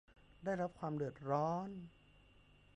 [0.43, 1.69] ได้รับความเดือดร้อน